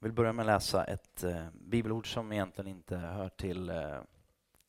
[0.00, 4.00] Jag vill börja med att läsa ett eh, bibelord som egentligen inte hör till eh,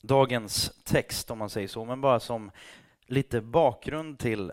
[0.02, 2.50] dagens text, om man säger så, men bara som
[3.06, 4.52] lite bakgrund till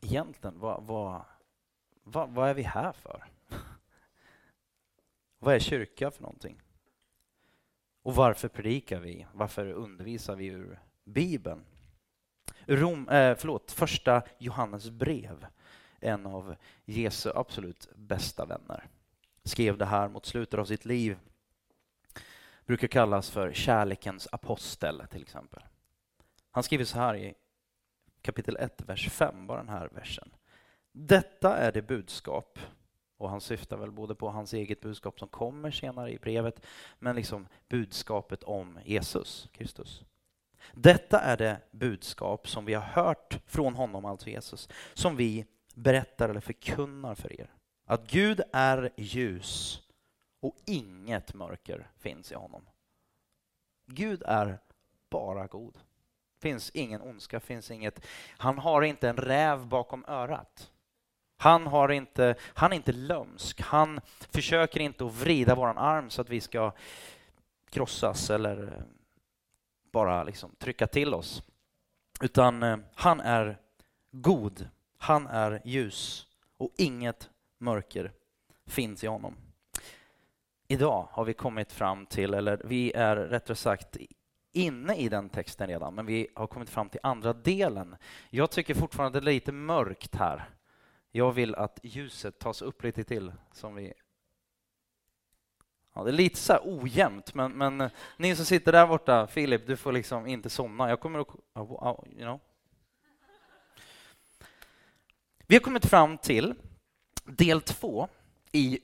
[0.00, 1.22] egentligen vad, vad,
[2.02, 3.24] vad, vad är vi här för?
[5.38, 6.62] vad är kyrka för någonting?
[8.02, 9.26] Och varför predikar vi?
[9.32, 11.64] Varför undervisar vi ur Bibeln?
[12.66, 15.46] Rom, eh, förlåt, första Johannes brev,
[16.00, 18.88] en av Jesu absolut bästa vänner
[19.48, 21.18] skrev det här mot slutet av sitt liv
[22.66, 25.62] brukar kallas för kärlekens apostel till exempel.
[26.50, 27.34] Han skriver så här i
[28.22, 30.30] kapitel 1, vers 5, bara den här versen.
[30.92, 32.58] Detta är det budskap,
[33.16, 36.66] och han syftar väl både på hans eget budskap som kommer senare i brevet,
[36.98, 40.04] men liksom budskapet om Jesus Kristus.
[40.72, 46.28] Detta är det budskap som vi har hört från honom, alltså Jesus, som vi berättar
[46.28, 47.55] eller förkunnar för er.
[47.88, 49.82] Att Gud är ljus
[50.40, 52.66] och inget mörker finns i honom.
[53.86, 54.58] Gud är
[55.10, 55.78] bara god.
[56.40, 58.06] finns ingen ondska, finns inget...
[58.28, 60.70] Han har inte en räv bakom örat.
[61.36, 63.60] Han, har inte, han är inte lömsk.
[63.60, 64.00] Han
[64.30, 66.72] försöker inte att vrida vår arm så att vi ska
[67.70, 68.82] krossas eller eh,
[69.92, 71.42] bara liksom trycka till oss.
[72.20, 73.58] Utan eh, han är
[74.10, 78.12] god, han är ljus och inget mörker
[78.66, 79.36] finns i honom.
[80.68, 83.96] Idag har vi kommit fram till, eller vi är rättare sagt
[84.52, 87.96] inne i den texten redan, men vi har kommit fram till andra delen.
[88.30, 90.50] Jag tycker fortfarande det är lite mörkt här.
[91.10, 93.92] Jag vill att ljuset tas upp lite till, som vi
[95.96, 99.76] Ja, det är lite så ojämnt, men, men ni som sitter där borta, Filip, du
[99.76, 100.88] får liksom inte somna.
[100.88, 101.28] Jag kommer att...
[101.56, 102.40] You know.
[105.46, 106.54] Vi har kommit fram till
[107.26, 108.08] del två
[108.52, 108.78] i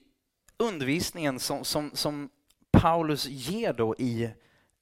[0.57, 2.29] undervisningen som, som, som
[2.71, 4.29] Paulus ger då i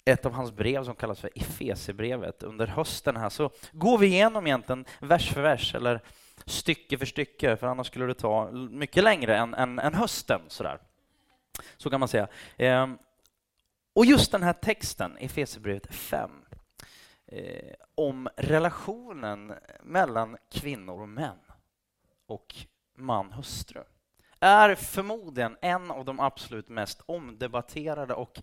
[0.05, 2.43] ett av hans brev som kallas för Efesebrevet.
[2.43, 6.01] Under hösten här så går vi igenom egentligen vers för vers eller
[6.45, 10.41] stycke för stycke, för annars skulle det ta mycket längre än, än, än hösten.
[10.47, 10.79] Sådär.
[11.77, 12.27] Så kan man säga.
[12.57, 12.97] Ehm,
[13.93, 16.31] och just den här texten, Efesierbrevet 5,
[17.27, 19.53] eh, om relationen
[19.83, 21.37] mellan kvinnor och män
[22.25, 22.55] och
[23.01, 23.83] man-hustru
[24.43, 28.41] är förmodligen en av de absolut mest omdebatterade och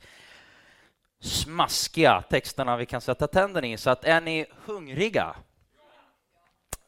[1.21, 3.77] smaskiga texterna vi kan sätta tänderna i.
[3.77, 5.37] Så att är ni hungriga?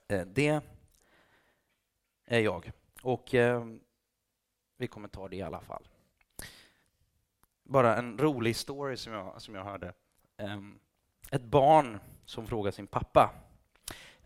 [0.09, 0.61] Eh, det
[2.27, 2.73] är jag.
[3.03, 3.65] Och eh,
[4.77, 5.89] vi kommer ta det i alla fall.
[7.63, 9.93] Bara en rolig story som jag, som jag hörde.
[10.37, 10.79] Ehm,
[11.31, 13.31] ett barn som frågar sin pappa.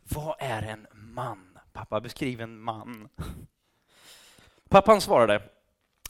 [0.03, 1.54] Vad är en man?
[1.75, 3.09] Pappa, beskriv en man.
[4.69, 5.43] Pappan svarade,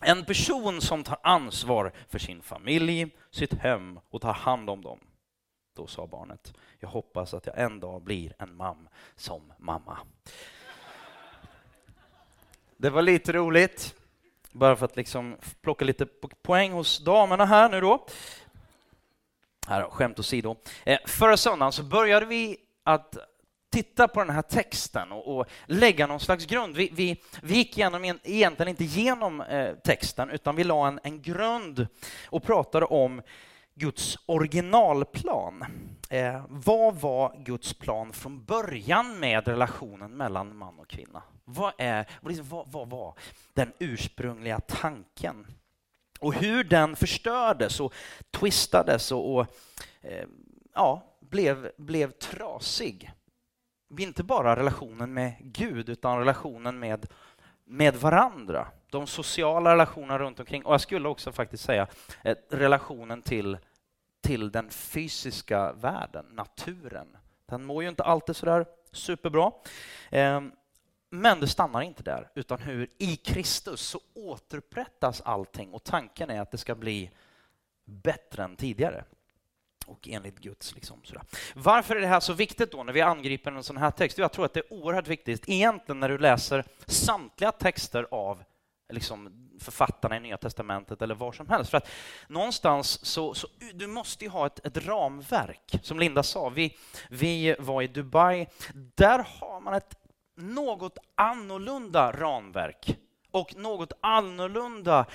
[0.00, 5.00] en person som tar ansvar för sin familj, sitt hem och tar hand om dem.
[5.74, 9.98] Då sa barnet, jag hoppas att jag en dag blir en mam som mamma.
[12.76, 13.94] Det var lite roligt,
[14.52, 16.06] bara för att liksom plocka lite
[16.42, 18.06] poäng hos damerna här nu då.
[19.66, 20.56] Här, skämt åsido.
[20.84, 23.16] Eh, förra söndagen så började vi att
[23.74, 26.76] titta på den här texten och, och lägga någon slags grund.
[26.76, 31.22] Vi, vi, vi gick igenom, egentligen inte igenom eh, texten, utan vi la en, en
[31.22, 31.86] grund
[32.26, 33.22] och pratade om
[33.74, 35.64] Guds originalplan.
[36.10, 41.22] Eh, vad var Guds plan från början med relationen mellan man och kvinna?
[41.44, 43.14] Vad, är, vad, liksom, vad var
[43.54, 45.46] den ursprungliga tanken?
[46.20, 47.94] Och hur den förstördes och
[48.30, 49.46] twistades och, och
[50.02, 50.26] eh,
[50.74, 53.13] ja, blev, blev trasig
[54.02, 57.06] inte bara relationen med Gud, utan relationen med,
[57.64, 58.68] med varandra.
[58.90, 60.64] De sociala relationerna runt omkring.
[60.64, 61.86] Och jag skulle också faktiskt säga
[62.22, 63.58] eh, relationen till,
[64.22, 67.16] till den fysiska världen, naturen.
[67.46, 69.52] Den mår ju inte alltid sådär superbra.
[70.10, 70.40] Eh,
[71.10, 76.40] men det stannar inte där, utan hur i Kristus så återupprättas allting och tanken är
[76.40, 77.10] att det ska bli
[77.84, 79.04] bättre än tidigare
[79.86, 80.74] och enligt Guds.
[80.74, 81.22] Liksom, sådär.
[81.54, 84.18] Varför är det här så viktigt då när vi angriper en sån här text?
[84.18, 88.44] Jag tror att det är oerhört viktigt egentligen när du läser samtliga texter av
[88.92, 91.70] liksom, författarna i Nya Testamentet eller var som helst.
[91.70, 91.88] För att
[92.28, 95.78] någonstans så, så du måste ju ha ett, ett ramverk.
[95.82, 96.76] Som Linda sa, vi,
[97.10, 98.46] vi var i Dubai.
[98.94, 99.94] Där har man ett
[100.36, 102.98] något annorlunda ramverk
[103.30, 105.06] och något annorlunda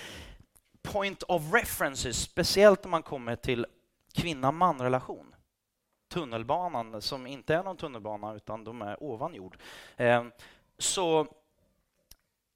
[0.82, 3.66] point of references, speciellt om man kommer till
[4.14, 5.36] kvinna-man-relation.
[6.10, 9.58] Tunnelbanan, som inte är någon tunnelbana utan de är ovan jord.
[9.98, 10.32] Ehm,
[10.78, 11.28] så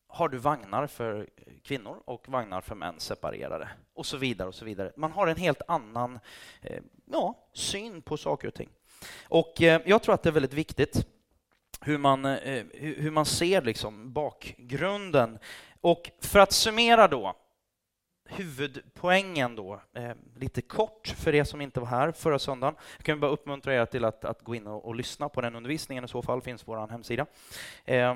[0.07, 1.29] har du vagnar för
[1.63, 4.91] kvinnor och vagnar för män separerade och så vidare och så vidare.
[4.95, 6.19] Man har en helt annan
[6.61, 8.69] ehm, ja, syn på saker och ting.
[9.23, 11.07] Och ehm, jag tror att det är väldigt viktigt
[11.85, 15.39] hur man, eh, hur man ser liksom bakgrunden.
[15.81, 17.35] Och för att summera då,
[18.35, 22.75] huvudpoängen då, eh, lite kort för er som inte var här förra söndagen.
[22.97, 25.56] Jag kan bara uppmuntra er till att, att gå in och, och lyssna på den
[25.56, 27.25] undervisningen, i så fall finns på vår hemsida.
[27.85, 28.15] Eh,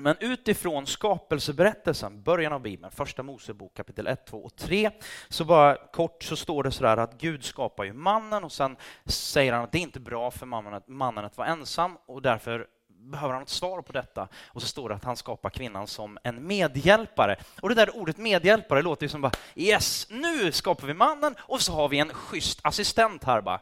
[0.00, 4.90] men utifrån skapelseberättelsen, början av Bibeln, första Mosebok kapitel 1, 2 och 3,
[5.28, 8.76] så bara kort så står det sådär att Gud skapar ju mannen och sen
[9.06, 12.22] säger han att det är inte bra för mannen att, mannen att vara ensam och
[12.22, 12.66] därför
[12.98, 14.28] behöver han ett svar på detta.
[14.46, 17.36] Och så står det att han skapar kvinnan som en medhjälpare.
[17.60, 21.60] Och det där ordet medhjälpare låter ju som bara yes, nu skapar vi mannen och
[21.60, 23.60] så har vi en schysst assistent här bara.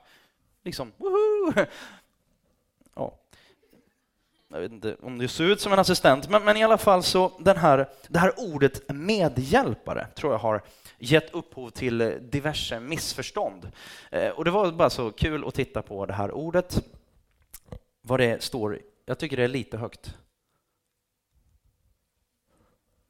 [0.65, 1.53] Liksom, woho!
[2.95, 3.19] Ja.
[4.49, 7.03] Jag vet inte om det ser ut som en assistent, men, men i alla fall
[7.03, 10.63] så den här, det här ordet medhjälpare tror jag har
[10.99, 13.71] gett upphov till diverse missförstånd.
[14.11, 16.85] Eh, och det var bara så kul att titta på det här ordet,
[18.03, 20.15] vad det står jag tycker det är lite högt.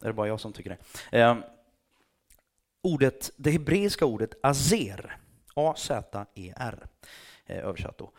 [0.03, 0.79] Är det bara jag som tycker
[1.11, 1.19] det?
[1.19, 1.37] Eh,
[2.83, 5.19] ordet, det hebreiska ordet azer,
[5.55, 6.87] A-Z-E-R,
[7.47, 8.13] eh, översatt då.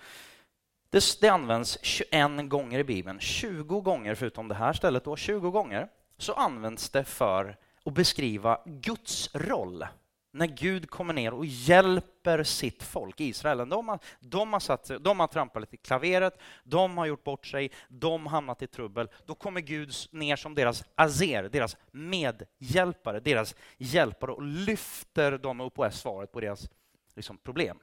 [0.89, 5.51] Det, det, används 21 gånger i Bibeln, 20 gånger förutom det här stället då, 20
[5.51, 9.85] gånger så används det för att beskriva Guds roll
[10.37, 13.69] när Gud kommer ner och hjälper sitt folk, Israel.
[13.69, 17.45] De har, de har, satt, de har trampat lite i klaveret, de har gjort bort
[17.45, 19.09] sig, de har hamnat i trubbel.
[19.25, 25.79] Då kommer Gud ner som deras azer, deras medhjälpare, deras hjälpare och lyfter dem upp
[25.79, 26.69] och är svaret på deras
[27.15, 27.79] liksom, problem.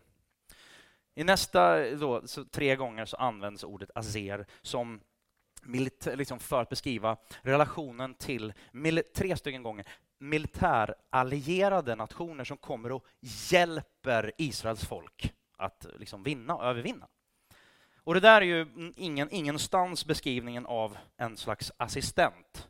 [1.15, 5.01] I nästa, då, tre gånger, så används ordet azer som
[6.15, 8.53] liksom för att beskriva relationen till,
[9.15, 9.87] tre stycken gånger,
[10.29, 13.07] militärallierade nationer som kommer och
[13.51, 17.09] hjälper Israels folk att liksom vinna och övervinna.
[17.97, 22.69] Och det där är ju ingen, ingenstans beskrivningen av en slags assistent,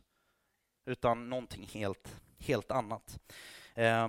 [0.85, 3.19] utan någonting helt, helt annat.
[3.73, 4.07] Eh,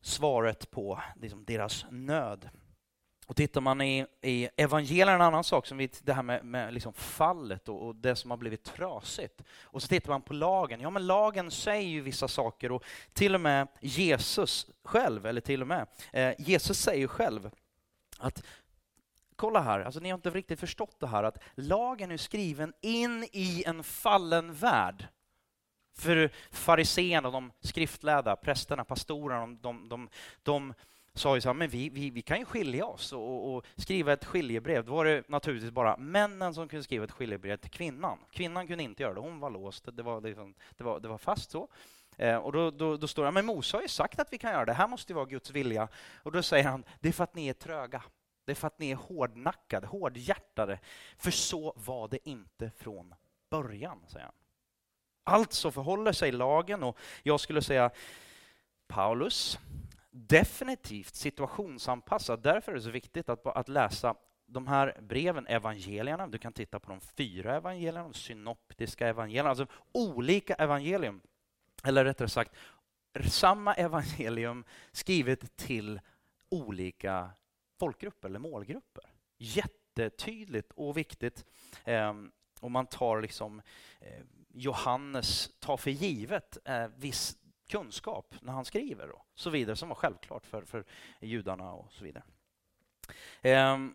[0.00, 2.48] svaret på liksom, deras nöd.
[3.32, 6.74] Och tittar man i, i evangelierna, en annan sak, som vi, det här med, med
[6.74, 9.42] liksom fallet och, och, det som har blivit trasigt.
[9.62, 10.80] Och så tittar man på lagen.
[10.80, 15.62] Ja, men lagen säger ju vissa saker och till och med Jesus själv, eller till
[15.62, 17.50] och med, eh, Jesus säger ju själv
[18.18, 18.42] att
[19.36, 23.28] kolla här, alltså ni har inte riktigt förstått det här att lagen är skriven in
[23.32, 25.08] i en fallen värld.
[25.98, 30.08] För fariséerna, de skriftlärda, prästerna, pastorerna, de, de, de,
[30.42, 30.74] de
[31.14, 34.12] sa ju så här, men vi, vi, vi kan ju skilja oss och, och, skriva
[34.12, 34.84] ett skiljebrev.
[34.84, 38.18] Då var det naturligtvis bara männen som kunde skriva ett skiljebrev till kvinnan.
[38.30, 39.88] Kvinnan kunde inte göra det, hon var låst.
[39.92, 41.68] Det var, liksom, det var, det var fast så.
[42.16, 44.52] Eh, och då, då, då, står det, men Mose har ju sagt att vi kan
[44.52, 45.88] göra det, här måste ju vara Guds vilja.
[46.22, 48.02] Och då säger han, det är för att ni är tröga.
[48.44, 50.78] Det är för att ni är hårdnackade, hårdhjärtade.
[51.16, 53.14] För så var det inte från
[53.50, 54.34] början, säger han.
[55.24, 57.90] Alltså förhåller sig lagen, och jag skulle säga
[58.86, 59.58] Paulus,
[60.12, 62.42] definitivt situationsanpassad.
[62.42, 64.14] Därför är det så viktigt att, att läsa
[64.46, 66.26] de här breven, evangelierna.
[66.26, 71.20] Du kan titta på de fyra evangelierna, de synoptiska evangelierna, alltså olika evangelium.
[71.84, 72.56] Eller rättare sagt,
[73.28, 76.00] samma evangelium skrivet till
[76.48, 77.30] olika
[77.80, 79.04] folkgrupper eller målgrupper.
[79.38, 81.44] Jättetydligt och viktigt.
[81.84, 83.62] Ehm, Om man tar liksom
[84.00, 84.22] eh,
[84.54, 87.36] Johannes tar för givet eh, viss
[87.72, 90.84] kunskap när han skriver och så vidare, som var självklart för, för
[91.20, 92.24] judarna och så vidare.
[93.42, 93.94] Ehm,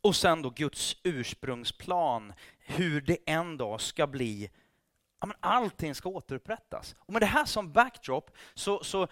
[0.00, 4.50] och sen då Guds ursprungsplan, hur det en dag ska bli
[5.20, 6.94] Ja, men allting ska återupprättas.
[6.98, 9.08] Och med det här som backdrop, så, så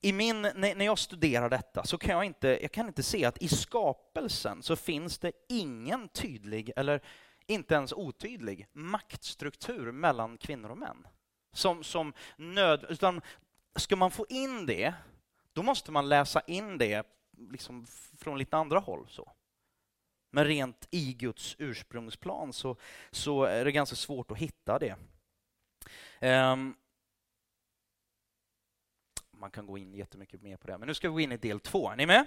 [0.00, 3.42] i min, när jag studerar detta så kan jag, inte, jag kan inte se att
[3.42, 7.00] i skapelsen så finns det ingen tydlig, eller
[7.46, 11.06] inte ens otydlig, maktstruktur mellan kvinnor och män
[11.54, 12.86] som, som nöd...
[12.88, 13.20] Utan
[13.76, 14.94] ska man få in det,
[15.52, 17.06] då måste man läsa in det
[17.50, 17.86] liksom
[18.18, 19.06] från lite andra håll.
[19.08, 19.32] Så.
[20.30, 22.76] Men rent i Guds ursprungsplan så,
[23.10, 24.96] så är det ganska svårt att hitta det.
[26.20, 26.76] Um,
[29.30, 31.36] man kan gå in jättemycket mer på det, men nu ska vi gå in i
[31.36, 31.90] del två.
[31.90, 32.26] Är ni med?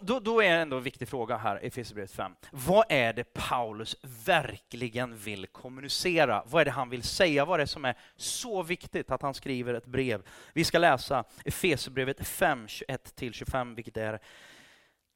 [0.00, 2.32] Då, då är det ändå en viktig fråga här i Efesierbrevet 5.
[2.50, 6.44] Vad är det Paulus verkligen vill kommunicera?
[6.46, 7.44] Vad är det han vill säga?
[7.44, 10.22] Vad är det som är så viktigt att han skriver ett brev?
[10.52, 14.20] Vi ska läsa Efesierbrevet 5, 21-25, vilket är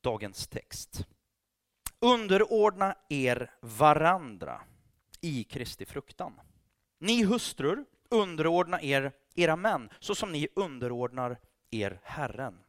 [0.02, 1.06] dagens text.
[2.00, 4.60] Underordna er varandra
[5.20, 6.40] i Kristi fruktan.
[6.98, 11.38] Ni hustrur, underordna er era män, så som ni underordnar
[11.70, 12.63] er Herren.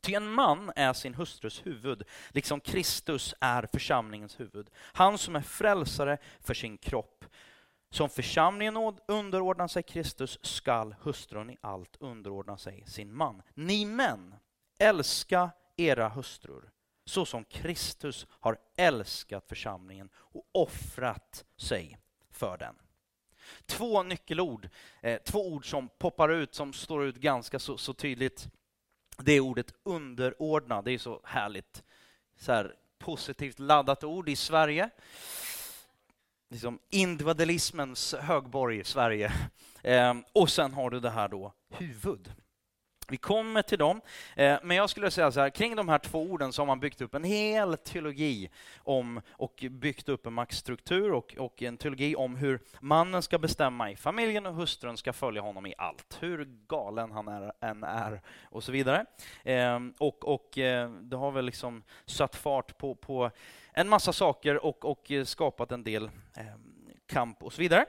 [0.00, 4.70] Ty en man är sin hustrus huvud, liksom Kristus är församlingens huvud.
[4.76, 7.24] Han som är frälsare för sin kropp.
[7.90, 8.76] Som församlingen
[9.08, 13.42] underordnar sig Kristus skall hustrun i allt underordna sig sin man.
[13.54, 14.34] Ni män,
[14.78, 16.70] älska era hustrur
[17.10, 21.98] så som Kristus har älskat församlingen och offrat sig
[22.30, 22.74] för den.
[23.66, 24.68] Två nyckelord,
[25.00, 28.48] eh, två ord som poppar ut, som står ut ganska så, så tydligt.
[29.24, 31.82] Det är ordet underordnad, det är så härligt
[32.36, 34.90] så här, positivt laddat ord i Sverige.
[36.50, 39.32] Liksom individualismens högborg i Sverige.
[39.82, 42.32] Ehm, och sen har du det här då, huvud.
[43.10, 44.00] Vi kommer till dem,
[44.36, 46.80] eh, men jag skulle säga så här, kring de här två orden så har man
[46.80, 52.16] byggt upp en hel teologi om och byggt upp en maktstruktur och, och en teologi
[52.16, 56.48] om hur mannen ska bestämma i familjen och hustrun ska följa honom i allt, hur
[56.66, 59.04] galen han är, än är och så vidare.
[59.44, 63.30] Ehm, och, och eh, det har väl liksom satt fart på, på
[63.72, 66.70] en massa saker och, och eh, skapat en del ehm,
[67.06, 67.86] kamp och så vidare.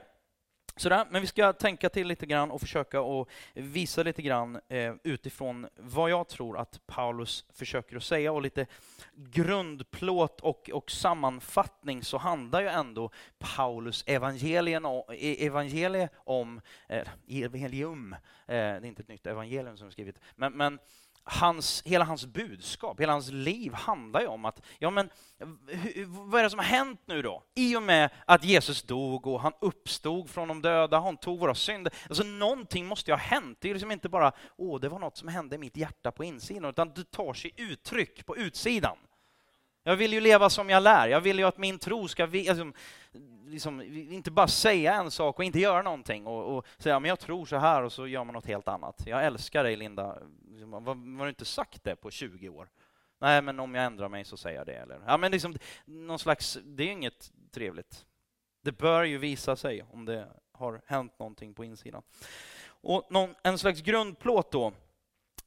[0.76, 4.94] Sådär, men vi ska tänka till lite grann och försöka att visa lite grann eh,
[5.04, 8.66] utifrån vad jag tror att Paulus försöker att säga och lite
[9.14, 17.08] grundplåt och, och sammanfattning så handlar ju ändå Paulus evangelien och, e-, evangelie om, eh,
[17.28, 20.78] evangelium, eh, det är inte ett nytt evangelium som är skrivet, men, men
[21.24, 25.10] hans, hela hans budskap, hela hans liv handlar ju om att, ja men
[26.06, 27.42] vad är det som har hänt nu då?
[27.54, 31.54] I och med att Jesus dog och han uppstod från de döda, han tog våra
[31.54, 31.92] synder.
[32.08, 33.58] Alltså någonting måste ju ha hänt.
[33.60, 36.24] Det är liksom inte bara, åh, det var något som hände i mitt hjärta på
[36.24, 38.96] insidan, utan det tar sig uttryck på utsidan.
[39.82, 41.08] Jag vill ju leva som jag lär.
[41.08, 42.74] Jag vill ju att min tro ska Liksom,
[43.46, 47.18] liksom, inte bara säga en sak och inte göra någonting och, och säga men jag
[47.18, 49.02] tror så här och så gör man något helt annat.
[49.06, 50.18] Jag älskar dig Linda.
[50.48, 52.68] Liksom, var, har du inte sagt det på 20 år?
[53.20, 54.74] Nej, men om jag ändrar mig så säger jag det.
[54.74, 55.00] Eller?
[55.06, 58.06] Ja, men liksom, någon slags, det är inget trevligt.
[58.62, 62.02] Det bör ju visa sig om det har hänt någonting på insidan.
[62.64, 64.72] Och någon, en slags grundplåt då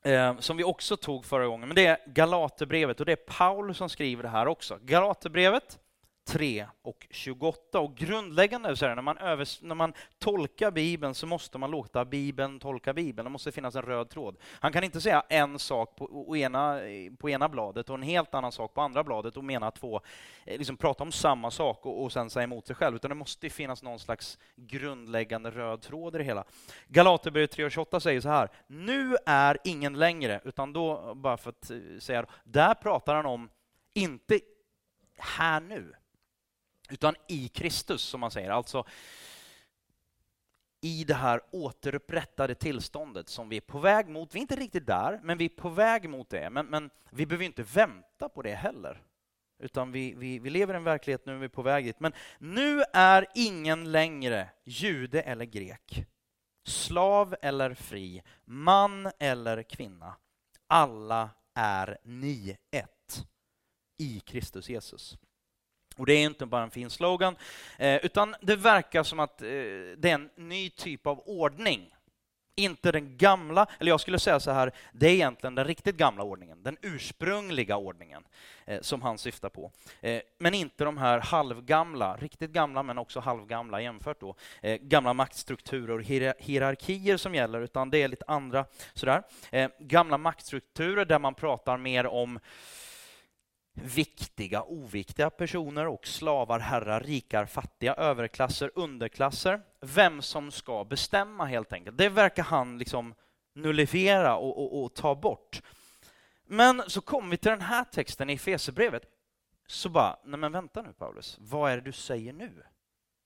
[0.06, 3.78] eh, som vi också tog förra gången, men det är Galaterbrevet och det är Paulus
[3.78, 4.78] som skriver det här också.
[4.82, 5.80] Galaterbrevet
[6.26, 7.80] 3 och 28.
[7.80, 12.06] Och grundläggande så här, när man, övers, när man tolkar Bibeln så måste man låta
[12.06, 13.24] Bibeln tolka Bibeln.
[13.24, 14.38] Det måste finnas en röd tråd.
[14.52, 16.80] Han kan inte säga en sak på, ena,
[17.18, 20.02] på ena bladet och en helt annan sak på andra bladet och mena två,
[20.46, 23.16] eh, liksom prata om samma sak och, och sen säga emot sig själv, utan det
[23.16, 26.44] måste finnas någon slags grundläggande röd tråd i det hela.
[26.88, 31.50] Galaterbrevet 3 och 28 säger så här, nu är ingen längre, utan då, bara för
[31.50, 33.50] att eh, säga, där pratar han om
[33.94, 34.40] inte
[35.18, 35.94] här nu,
[36.90, 38.50] utan i Kristus, som man säger.
[38.50, 38.86] Alltså
[40.82, 44.36] i det här återupprättade tillståndet som vi är på väg mot.
[44.36, 46.50] Vi är inte riktigt där, men vi är på väg mot det.
[46.50, 49.02] Men, men vi behöver inte vänta på det heller.
[49.60, 52.00] Utan vi, vi, vi lever i en verklighet nu, vi är på väg dit.
[52.00, 56.06] Men nu är ingen längre jude eller grek,
[56.68, 60.16] slav eller fri, man eller kvinna.
[60.68, 63.26] Alla är ni ett
[63.98, 65.18] i Kristus Jesus.
[65.98, 67.36] Och det är inte bara en fin slogan,
[67.78, 69.48] eh, utan det verkar som att eh,
[69.98, 71.92] det är en ny typ av ordning.
[72.58, 76.24] Inte den gamla, eller jag skulle säga så här, det är egentligen den riktigt gamla
[76.24, 78.24] ordningen, den ursprungliga ordningen
[78.66, 79.72] eh, som han syftar på.
[80.38, 84.36] Men inte de här halvgamla, riktigt gamla men också halvgamla jämfört då,
[84.82, 86.04] gamla maktstrukturer och
[86.40, 89.24] hierarkier som gäller, utan det är lite andra sådär.
[89.80, 92.40] Gamla maktstrukturer där man pratar mer om
[93.76, 99.62] viktiga, oviktiga personer och slavar, herrar, rikar, fattiga, överklasser, underklasser.
[99.82, 101.98] Vem som ska bestämma helt enkelt.
[101.98, 103.16] Det verkar han liksom
[103.54, 105.62] nullifiera och, och, och ta bort.
[106.48, 109.04] Men så kommer vi till den här texten i Fesebrevet.
[109.68, 112.52] Så bara, nej men vänta nu Paulus, vad är det du säger nu?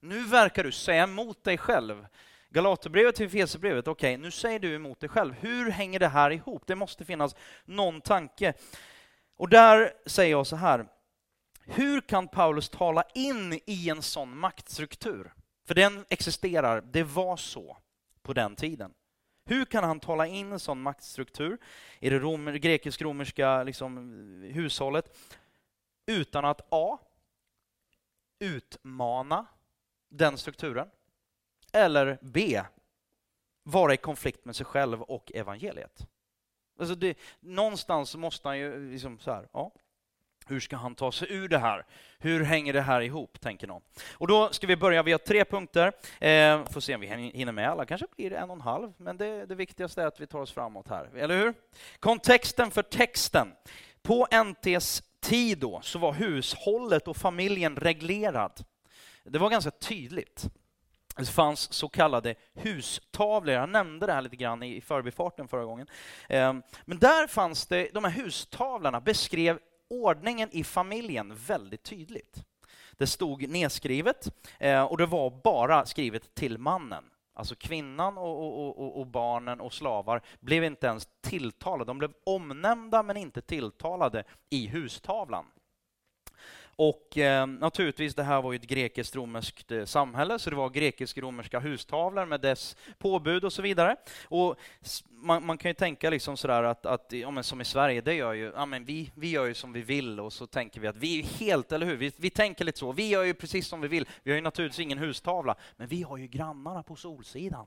[0.01, 2.07] Nu verkar du säga emot dig själv.
[2.49, 5.33] Galaterbrevet till Fesebrevet, okej, okay, nu säger du emot dig själv.
[5.33, 6.63] Hur hänger det här ihop?
[6.67, 8.53] Det måste finnas någon tanke.
[9.39, 10.87] Och där säger jag så här,
[11.65, 15.33] hur kan Paulus tala in i en sån maktstruktur?
[15.65, 17.77] För den existerar, det var så
[18.21, 18.93] på den tiden.
[19.45, 21.57] Hur kan han tala in en sån maktstruktur
[21.99, 23.97] i det romer, grekisk-romerska liksom,
[24.53, 25.17] hushållet
[26.05, 26.99] utan att A.
[28.39, 29.45] Utmana
[30.09, 30.89] den strukturen.
[31.73, 32.61] Eller B.
[33.63, 36.07] Vara i konflikt med sig själv och evangeliet.
[36.79, 39.71] Alltså det, någonstans måste han ju liksom så här, ja.
[40.47, 41.85] Hur ska han ta sig ur det här?
[42.19, 43.81] Hur hänger det här ihop, tänker någon.
[44.13, 45.87] Och då ska vi börja, vi har tre punkter.
[46.19, 48.93] Eh, får se om vi hinner med alla, kanske blir det en och en halv,
[48.97, 51.53] men det, det viktigaste är att vi tar oss framåt här, eller hur?
[51.99, 53.53] Kontexten för texten.
[54.01, 58.65] På NTs tid då, så var hushållet och familjen reglerad.
[59.23, 60.49] Det var ganska tydligt.
[61.19, 63.55] Det fanns så kallade hustavlor.
[63.55, 65.87] Jag nämnde det här lite grann i förbifarten förra gången.
[66.29, 69.59] Ehm, men där fanns det, de här hustavlorna beskrev
[69.89, 72.43] ordningen i familjen väldigt tydligt.
[72.91, 74.27] Det stod nedskrivet
[74.59, 77.03] eh, och det var bara skrivet till mannen.
[77.33, 81.89] Alltså kvinnan och, och, och, och, barnen och slavar blev inte ens tilltalade.
[81.89, 85.45] De blev omnämnda men inte tilltalade i hustavlan.
[86.81, 91.59] Och eh, naturligtvis, det här var ju ett grekiskt-romerskt eh, samhälle, så det var grekisk-romerska
[91.59, 93.95] hustavlor med dess påbud och så vidare.
[94.23, 94.55] Och
[95.09, 98.13] man, man kan ju tänka liksom sådär att, att ja, men som i Sverige, det
[98.13, 100.87] gör ju, ja, men vi, vi gör ju som vi vill och så tänker vi
[100.87, 101.95] att vi är helt, eller hur?
[101.95, 104.07] Vi, vi tänker lite så, vi gör ju precis som vi vill.
[104.23, 107.65] Vi har ju naturligtvis ingen hustavla, men vi har ju grannarna på Solsidan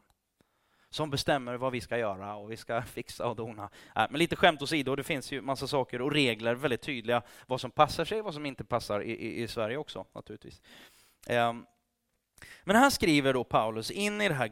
[0.93, 3.71] som bestämmer vad vi ska göra och vi ska fixa och dona.
[3.97, 7.61] Äh, men lite skämt åsido, det finns ju massa saker och regler väldigt tydliga vad
[7.61, 10.63] som passar sig och vad som inte passar i, i, i Sverige också naturligtvis.
[11.29, 11.67] Um,
[12.65, 14.49] men här skriver då Paulus in i det här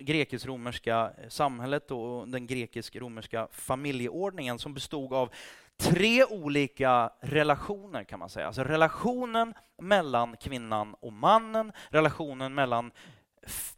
[0.00, 5.30] grekisk-romerska eh, samhället och den grekisk-romerska familjeordningen som bestod av
[5.76, 8.46] tre olika relationer kan man säga.
[8.46, 12.90] Alltså relationen mellan kvinnan och mannen, relationen mellan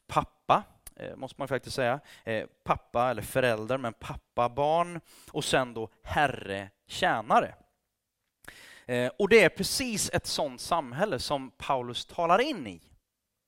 [0.07, 0.63] pappa
[0.97, 2.01] Eh, måste man faktiskt säga.
[2.25, 5.01] Eh, pappa eller förälder, men pappa, barn
[5.33, 7.55] och sen då herre, tjänare.
[8.87, 12.83] Eh, och det är precis ett sådant samhälle som Paulus talar in i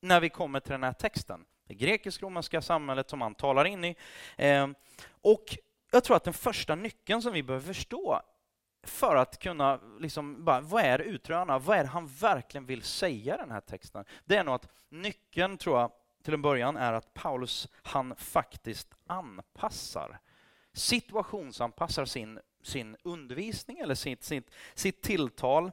[0.03, 1.45] när vi kommer till den här texten.
[1.69, 3.97] Det grekisk-romerska samhället som han talar in i.
[5.07, 5.45] Och
[5.91, 8.23] jag tror att den första nyckeln som vi behöver förstå
[8.83, 13.35] för att kunna, liksom, bara, vad är utröna, vad är det han verkligen vill säga
[13.35, 14.05] i den här texten?
[14.25, 15.91] Det är nog att nyckeln, tror jag,
[16.23, 20.19] till en början är att Paulus, han faktiskt anpassar,
[20.73, 25.73] situationsanpassar sin, sin undervisning eller sitt, sitt, sitt tilltal.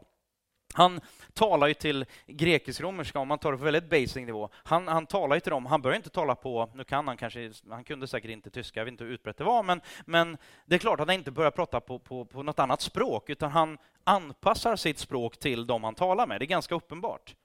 [0.74, 1.02] Han
[1.34, 4.50] talar ju till grekisk-romerska, om man tar det på väldigt basic nivå.
[4.54, 7.52] Han, han talar ju till dem, han börjar inte tala på, nu kan han kanske,
[7.70, 10.76] han kunde säkert inte tyska, jag vet inte hur utbrett det var, men, men det
[10.76, 13.78] är klart att han inte börjar prata på, på, på något annat språk, utan han
[14.04, 16.42] anpassar sitt språk till dem han talar med.
[16.42, 17.36] Det är ganska uppenbart.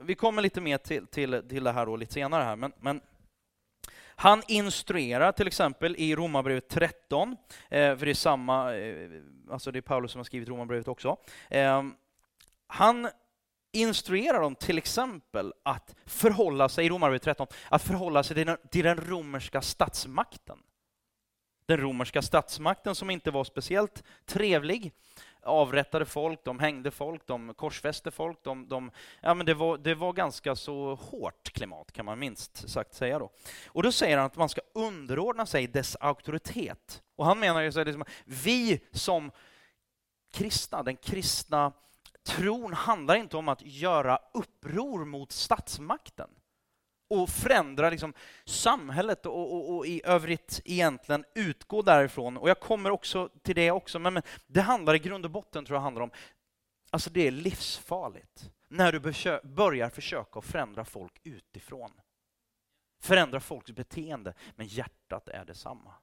[0.00, 2.44] Vi kommer lite mer till, till, till det här då, lite senare.
[2.44, 3.00] här, men, men
[4.16, 7.36] han instruerar till exempel i Romarbrevet 13,
[7.70, 9.10] eh, för det är samma, eh,
[9.50, 11.16] alltså det är Paulus som har skrivit Romarbrevet också.
[11.50, 11.82] Eh,
[12.66, 13.08] han
[13.72, 18.56] instruerar dem till exempel att förhålla sig, i Romarbrevet 13, att förhålla sig till den,
[18.70, 20.58] till den romerska statsmakten.
[21.66, 24.92] Den romerska statsmakten som inte var speciellt trevlig
[25.44, 28.38] avrättade folk, de hängde folk, de korsfäste folk.
[28.42, 32.68] De, de, ja, men det, var, det var ganska så hårt klimat, kan man minst
[32.68, 33.18] sagt säga.
[33.18, 33.30] Då.
[33.66, 37.02] Och då säger han att man ska underordna sig dess auktoritet.
[37.16, 39.30] Och han menar ju så liksom, vi som
[40.32, 41.72] kristna, den kristna
[42.26, 46.30] tron handlar inte om att göra uppror mot statsmakten
[47.22, 52.36] och förändra liksom samhället och, och, och, i övrigt egentligen utgå därifrån.
[52.36, 55.64] Och jag kommer också till det också, men, men det handlar i grund och botten
[55.64, 56.10] tror jag handlar om,
[56.90, 59.00] alltså det är livsfarligt när du
[59.42, 61.90] börjar försöka förändra folk utifrån.
[63.00, 65.94] Förändra folks beteende, men hjärtat är detsamma.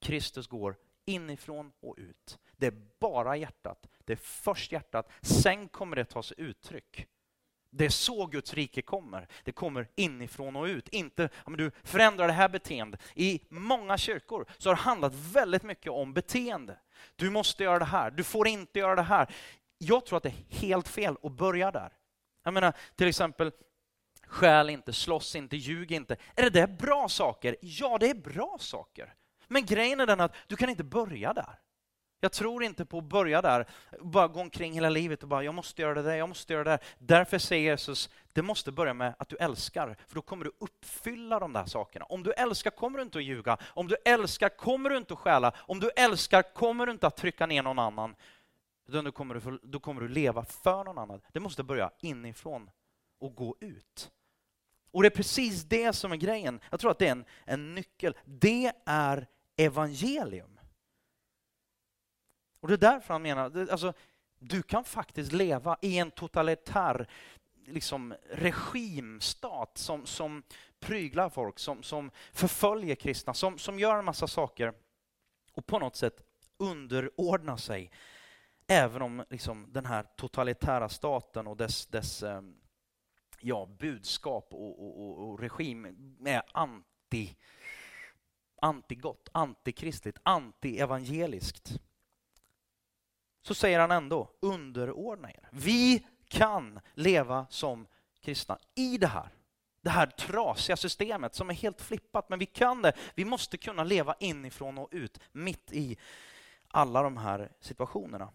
[0.00, 2.38] Kristus går inifrån och ut.
[2.56, 3.86] Det är bara hjärtat.
[3.98, 7.08] Det är först hjärtat, sen kommer det ta sig uttryck.
[7.76, 9.28] Det är så Guds rike kommer.
[9.44, 10.88] Det kommer inifrån och ut.
[10.88, 13.00] Inte om du förändrar det här beteendet.
[13.14, 16.78] I många kyrkor så har det handlat väldigt mycket om beteende.
[17.16, 19.34] Du måste göra det här, du får inte göra det här.
[19.78, 21.92] Jag tror att det är helt fel att börja där.
[22.44, 23.52] Jag menar till exempel,
[24.26, 26.16] skäl inte, slåss inte, ljug inte.
[26.34, 27.56] Är det där bra saker?
[27.60, 29.14] Ja, det är bra saker.
[29.48, 31.58] Men grejen är den att du kan inte börja där.
[32.24, 33.66] Jag tror inte på att börja där,
[34.00, 36.64] bara gå omkring hela livet och bara jag måste göra det där, jag måste göra
[36.64, 36.80] det där.
[36.98, 41.38] Därför säger Jesus, det måste börja med att du älskar, för då kommer du uppfylla
[41.38, 42.04] de där sakerna.
[42.04, 45.18] Om du älskar kommer du inte att ljuga, om du älskar kommer du inte att
[45.20, 48.14] stjäla, om du älskar kommer du inte att trycka ner någon annan.
[48.86, 51.20] Då kommer du, då kommer du leva för någon annan.
[51.32, 52.70] Det måste börja inifrån
[53.18, 54.10] och gå ut.
[54.90, 56.60] Och det är precis det som är grejen.
[56.70, 58.16] Jag tror att det är en, en nyckel.
[58.24, 60.53] Det är evangelium.
[62.64, 63.92] Och det är därför han menar, alltså,
[64.38, 67.08] du kan faktiskt leva i en totalitär
[67.66, 70.42] liksom, regimstat som, som
[70.80, 74.72] pryglar folk, som, som förföljer kristna, som, som gör en massa saker
[75.52, 76.22] och på något sätt
[76.56, 77.90] underordna sig
[78.66, 82.54] Även om liksom, den här totalitära staten och dess, dess ehm,
[83.40, 85.86] ja, budskap och, och, och regim
[86.26, 87.36] är anti
[88.62, 91.80] antigott, antikristligt, antievangeliskt.
[93.46, 95.48] Så säger han ändå, underordna er.
[95.50, 97.86] Vi kan leva som
[98.20, 99.28] kristna i det här.
[99.82, 102.92] Det här trasiga systemet som är helt flippat, men vi kan det.
[103.14, 105.96] Vi måste kunna leva inifrån och ut, mitt i
[106.68, 108.32] alla de här situationerna.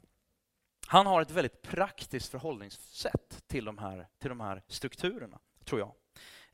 [0.88, 5.94] Han har ett väldigt praktiskt förhållningssätt till de här, till de här strukturerna, tror jag.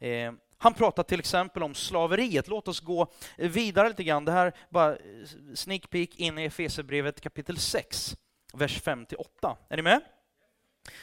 [0.10, 2.48] Eh, han pratar till exempel om slaveriet.
[2.48, 4.26] Låt oss gå vidare lite grann.
[4.26, 4.98] Det här bara
[5.56, 8.16] sneak peek in i Efesierbrevet kapitel 6,
[8.56, 9.56] vers 5-8.
[9.70, 10.02] Är ni med?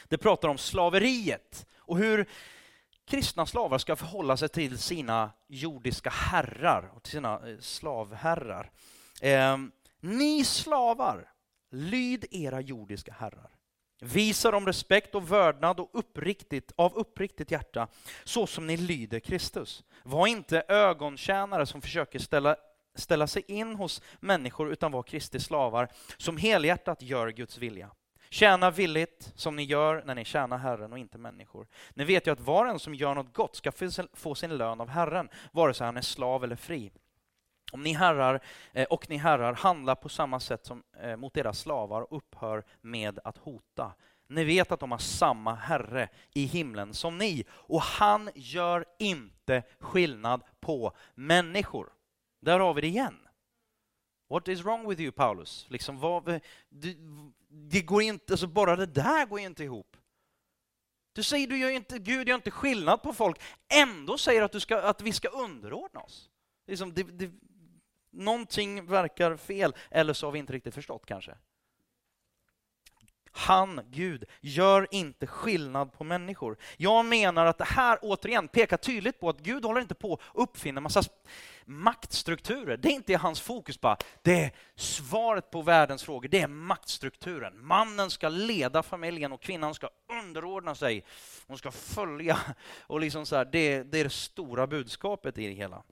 [0.07, 2.29] Det pratar om slaveriet och hur
[3.05, 8.71] kristna slavar ska förhålla sig till sina jordiska herrar och till sina eh, slavherrar.
[9.21, 9.57] Eh,
[9.99, 11.31] ni slavar,
[11.71, 13.49] lyd era jordiska herrar.
[14.01, 17.87] Visa dem respekt och vördnad och uppriktigt, av uppriktigt hjärta,
[18.23, 19.83] så som ni lyder Kristus.
[20.03, 22.55] Var inte ögontjänare som försöker ställa,
[22.95, 27.89] ställa sig in hos människor, utan vara Kristi slavar, som helhjärtat gör Guds vilja.
[28.29, 31.67] Tjäna villigt som ni gör när ni tjänar Herren och inte människor.
[31.93, 33.71] Ni vet ju att var och en som gör något gott ska
[34.13, 36.91] få sin lön av Herren, vare sig han är slav eller fri.
[37.71, 38.39] Om ni herrar
[38.73, 42.63] eh, och ni herrar handlar på samma sätt som eh, mot era slavar och upphör
[42.81, 43.93] med att hota.
[44.27, 49.63] Ni vet att de har samma Herre i himlen som ni och han gör inte
[49.79, 51.89] skillnad på människor.
[52.43, 53.19] Där har vi det igen.
[54.29, 55.65] What is wrong with you Paulus?
[55.69, 56.25] Liksom, vad,
[56.69, 56.97] det,
[57.49, 59.97] det går inte, alltså bara det där går inte ihop.
[61.13, 63.41] Du säger du gör inte, Gud gör inte skillnad på folk,
[63.73, 66.29] ändå säger att, du ska, att vi ska underordna oss.
[66.67, 67.31] Liksom, det, det,
[68.11, 71.35] någonting verkar fel, eller så har vi inte riktigt förstått kanske.
[73.31, 76.57] Han, Gud, gör inte skillnad på människor.
[76.77, 80.21] Jag menar att det här återigen pekar tydligt på att Gud håller inte på att
[80.33, 81.01] uppfinna massa
[81.65, 82.77] maktstrukturer.
[82.77, 83.97] Det är inte hans fokus bara.
[84.21, 87.65] Det är svaret på världens frågor, det är maktstrukturen.
[87.65, 89.89] Mannen ska leda familjen och kvinnan ska
[90.23, 91.05] underordna sig.
[91.47, 92.39] Hon ska följa.
[92.79, 95.83] Och liksom så här, det, det är det stora budskapet i det hela.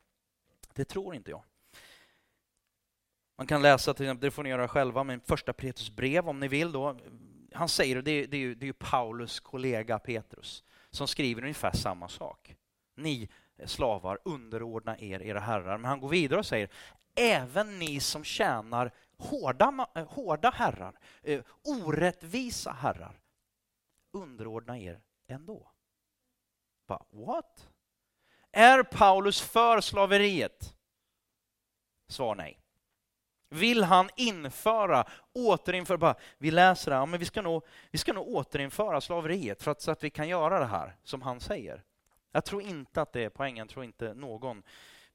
[0.73, 1.43] Det tror inte jag.
[3.37, 6.39] Man kan läsa, till exempel, det får ni göra själva, men första Petrus brev om
[6.39, 6.71] ni vill.
[6.71, 6.99] Då.
[7.53, 12.07] Han säger, det är, det, är, det är Paulus kollega Petrus, som skriver ungefär samma
[12.07, 12.55] sak.
[12.95, 15.77] Ni Eh, slavar, underordna er era herrar.
[15.77, 16.69] Men han går vidare och säger,
[17.15, 23.21] även ni som tjänar hårda, eh, hårda herrar, eh, orättvisa herrar,
[24.13, 25.71] underordna er ändå.
[26.87, 27.69] Bara, what?
[28.51, 30.75] Är Paulus för slaveriet?
[32.07, 32.57] Svar nej.
[33.49, 38.13] Vill han införa, återinföra, bara, vi läser det, ja, men vi ska, nog, vi ska
[38.13, 41.83] nog återinföra slaveriet för att, så att vi kan göra det här som han säger.
[42.31, 44.63] Jag tror inte att det är poängen, jag tror inte någon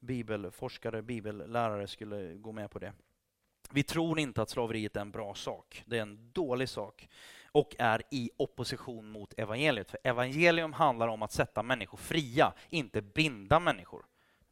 [0.00, 2.92] bibelforskare, bibellärare skulle gå med på det.
[3.70, 7.08] Vi tror inte att slaveriet är en bra sak, det är en dålig sak
[7.52, 9.90] och är i opposition mot evangeliet.
[9.90, 14.06] För evangelium handlar om att sätta människor fria, inte binda människor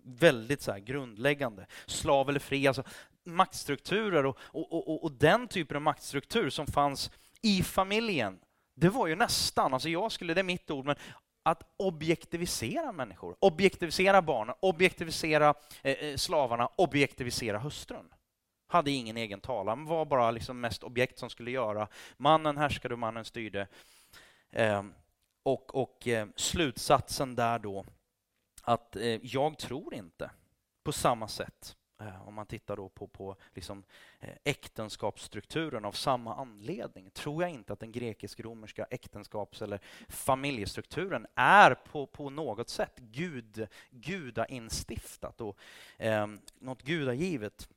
[0.05, 1.67] väldigt så grundläggande.
[1.87, 2.83] Slav eller fri, alltså
[3.25, 7.11] maktstrukturer och, och, och, och, den typen av maktstruktur som fanns
[7.43, 8.39] i familjen,
[8.75, 10.97] det var ju nästan, alltså jag skulle, det är mitt ord, men
[11.47, 18.09] att objektivisera människor, objektivisera barnen, objektivisera eh, eh, slavarna, objektivisera hustrun.
[18.67, 21.89] Hade ingen egen talan, var bara liksom mest objekt som skulle göra.
[22.17, 23.69] Mannen härskade och mannen styrde.
[24.51, 24.83] Eh,
[25.43, 27.85] och, och eh, slutsatsen där då,
[28.63, 30.31] att eh, jag tror inte
[30.85, 33.85] på samma sätt Eh, om man tittar då på, på liksom,
[34.21, 41.75] eh, äktenskapsstrukturen av samma anledning tror jag inte att den grekisk-romerska äktenskaps eller familjestrukturen är
[41.75, 45.59] på, på något sätt gud, gudainstiftat och
[45.99, 46.27] eh,
[46.59, 47.69] något gudagivet.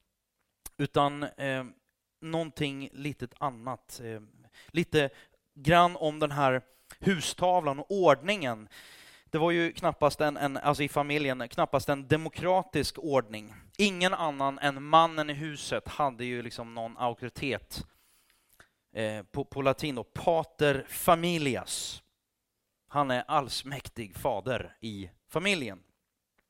[0.78, 1.66] Utan eh,
[2.20, 4.02] någonting lite annat.
[4.04, 4.22] Eh,
[4.68, 5.10] lite
[5.54, 6.62] grann om den här
[7.00, 8.70] hustavlan och ordningen
[9.30, 13.54] det var ju knappast en, en, alltså i familjen, knappast en demokratisk ordning.
[13.78, 17.86] Ingen annan än mannen i huset hade ju liksom någon auktoritet.
[18.94, 22.04] Eh, på, på latin då, pater familias.
[22.88, 25.84] Han är allsmäktig fader i familjen.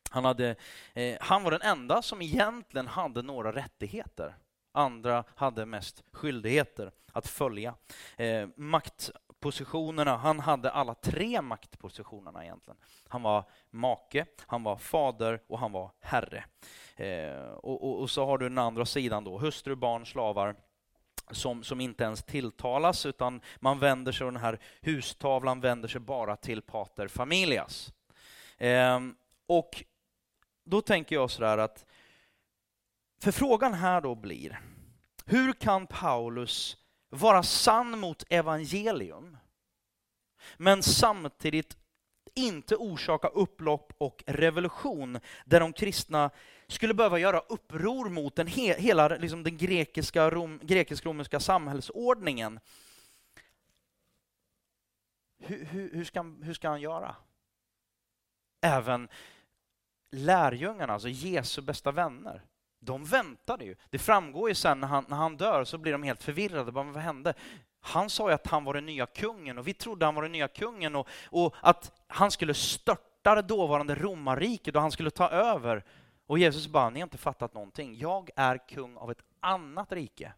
[0.10, 0.56] Han, hade,
[0.94, 4.36] eh, han var den enda som egentligen hade några rättigheter.
[4.72, 7.76] Andra hade mest skyldigheter att följa.
[8.18, 12.78] Eh, makt positionerna, han hade alla tre maktpositionerna egentligen.
[13.08, 16.44] Han var make, han var fader och han var herre.
[16.96, 20.56] Eh, och, och, och, så har du den andra sidan då, hustru, barn, slavar.
[21.32, 26.36] som, som inte ens tilltalas, utan man vänder sig, den här hustavlan vänder sig bara
[26.36, 27.94] till pater familias.
[28.58, 29.00] Eh,
[29.48, 29.84] och
[30.64, 31.86] då tänker jag sådär att,
[33.22, 34.60] för frågan här då blir,
[35.26, 36.78] hur kan Paulus
[37.10, 39.38] vara sann mot evangelium,
[40.58, 41.78] men samtidigt
[42.34, 46.32] inte orsaka upplopp och revolution där de kristna
[46.68, 52.60] skulle behöva göra uppror mot den he hela liksom den grekiska rom, grekisk-romerska samhällsordningen.
[55.40, 57.16] Hur, hur, hur, ska, hur ska han göra?
[58.62, 59.10] Även
[60.12, 62.42] lärjungarna, alltså Jesu bästa vänner,
[62.80, 63.76] de väntade ju.
[63.90, 66.72] Det framgår ju sen när han, när han dör så blir de helt förvirrade.
[66.72, 67.34] Bara, vad hände?
[67.80, 70.32] Han sa ju att han var den nya kungen och vi trodde han var den
[70.32, 75.30] nya kungen och, och att han skulle störta det dåvarande romarriket och han skulle ta
[75.30, 75.84] över.
[76.26, 77.98] Och Jesus bara, ni har inte fattat någonting.
[77.98, 80.34] Jag är kung av ett annat rike.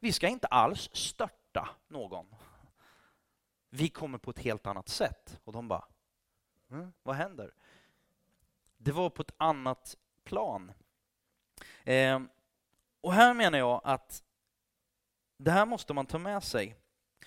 [0.00, 2.26] Vi ska inte alls störta någon.
[3.70, 5.40] Vi kommer på ett helt annat sätt.
[5.44, 5.84] Och de bara,
[6.70, 7.54] mm, vad händer?
[8.76, 10.72] Det var på ett annat plan.
[11.86, 12.20] Eh,
[13.00, 14.22] och här menar jag att
[15.38, 16.76] det här måste man ta med sig.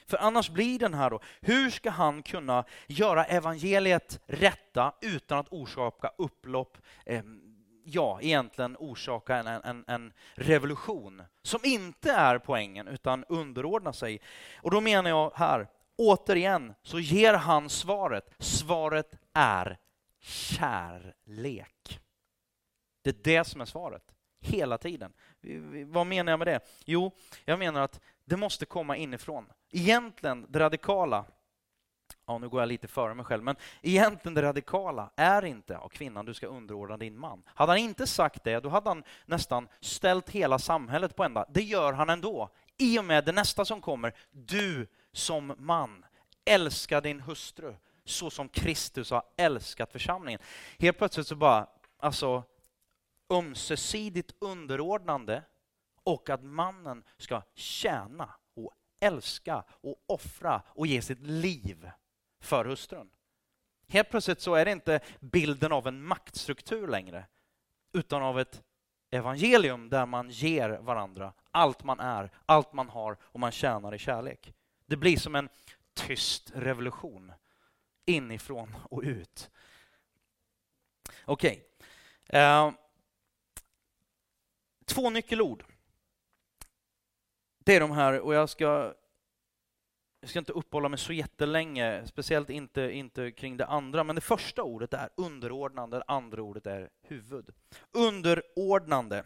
[0.06, 5.48] För annars blir den här då, hur ska han kunna göra evangeliet rätta utan att
[5.52, 7.24] orsaka upplopp, eh,
[7.84, 14.22] ja, egentligen orsaka en, en, en revolution som inte är poängen utan underordna sig.
[14.62, 15.68] Och då menar jag här,
[15.98, 18.30] återigen så ger han svaret.
[18.40, 19.78] Svaret är
[20.20, 22.00] kärlek.
[23.02, 24.04] Det är det som är svaret,
[24.40, 25.14] hela tiden.
[25.86, 26.60] Vad menar jag med det?
[26.86, 27.12] Jo,
[27.46, 29.46] jag menar att det måste komma inifrån.
[29.72, 31.26] Egentligen, det radikala,
[32.28, 35.90] ja nu går jag lite före mig själv, men egentligen det radikala är inte, ja
[35.90, 37.44] kvinnan du ska underordna din man.
[37.46, 41.46] Hade han inte sagt det, då hade han nästan ställt hela samhället på ända.
[41.50, 44.14] Det gör han ändå, i och med det nästa som kommer.
[44.32, 46.06] Du som man,
[46.46, 47.76] älska din hustru
[48.06, 50.42] så som Kristus har älskat församlingen.
[50.80, 51.68] Helt plötsligt så bara,
[52.00, 52.44] alltså
[53.30, 55.44] ömsesidigt underordnande
[56.04, 61.90] och att mannen ska tjäna och älska och offra och ge sitt liv
[62.40, 63.10] för hustrun.
[63.88, 67.26] Helt plötsligt så är det inte bilden av en maktstruktur längre,
[67.94, 68.64] utan av ett
[69.12, 73.98] evangelium där man ger varandra allt man är, allt man har och man tjänar i
[73.98, 74.54] kärlek.
[74.86, 75.50] Det blir som en
[75.94, 77.34] tyst revolution
[78.06, 79.50] inifrån och ut.
[81.26, 81.64] Okej.
[82.28, 82.42] Okay.
[82.42, 82.74] Uh,
[84.90, 85.64] två nyckelord.
[87.64, 88.94] Det är de här, och jag ska,
[90.22, 94.22] jag ska inte uppehålla mig så jättelänge, speciellt inte, inte kring det andra, men det
[94.22, 97.50] första ordet är underordnande, det andra ordet är huvud.
[97.92, 99.24] Underordnande.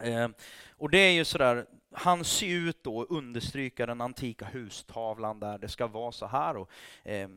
[0.00, 0.28] Eh,
[0.70, 5.58] och det är ju sådär, han ser ut då och understryka den antika hustavlan där
[5.58, 6.56] det ska vara så här.
[6.56, 6.70] Och,
[7.04, 7.28] eh,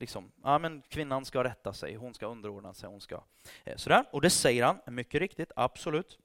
[0.00, 3.22] liksom, ja, men kvinnan ska rätta sig, hon ska underordna sig, hon ska...
[3.64, 4.04] Eh, sådär.
[4.12, 6.18] Och det säger han, mycket riktigt, absolut.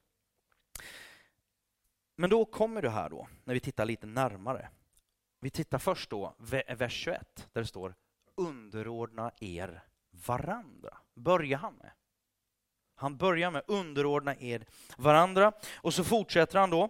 [2.16, 4.70] Men då kommer det här då, när vi tittar lite närmare.
[5.40, 6.36] Vi tittar först då,
[6.68, 7.96] vers 21, där det står
[8.36, 10.98] underordna er varandra.
[11.14, 11.92] Börjar han med.
[12.96, 14.66] Han börjar med underordna er
[14.98, 16.84] varandra och så fortsätter han då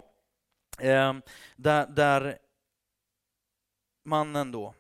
[0.80, 1.14] eh,
[1.56, 2.38] där, där
[4.04, 4.74] mannen då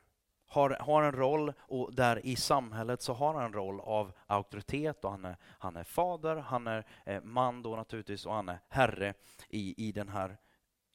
[0.56, 5.06] har, har en roll och där i samhället så har han en roll av auktoritet
[5.06, 8.60] och han är, han är fader, han är eh, man då naturligtvis och han är
[8.68, 9.14] herre
[9.50, 10.38] i, i den här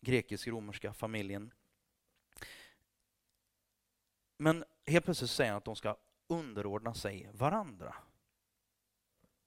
[0.00, 1.52] grekisk-romerska familjen.
[4.36, 5.96] Men helt plötsligt säger han att de ska
[6.28, 7.94] underordna sig varandra.